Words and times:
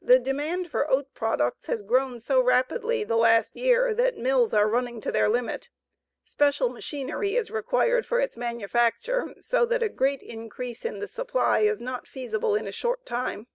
The 0.00 0.18
demand 0.18 0.70
for 0.70 0.90
oat 0.90 1.12
products 1.12 1.66
has 1.66 1.82
grown 1.82 2.18
so 2.18 2.40
rapidly 2.40 3.04
the 3.04 3.18
last 3.18 3.54
year 3.56 3.92
that 3.92 4.16
mills 4.16 4.54
are 4.54 4.66
running 4.66 5.02
to 5.02 5.12
their 5.12 5.28
limit. 5.28 5.68
Special 6.24 6.70
machinery 6.70 7.36
is 7.36 7.50
required 7.50 8.06
for 8.06 8.20
its 8.20 8.38
manufacture, 8.38 9.34
so 9.38 9.66
that 9.66 9.82
a 9.82 9.90
great 9.90 10.22
increase 10.22 10.86
in 10.86 11.00
the 11.00 11.06
supply 11.06 11.58
is 11.58 11.78
not 11.78 12.06
feasible 12.08 12.54
in 12.54 12.66
a 12.66 12.72
short 12.72 13.04
time. 13.04 13.48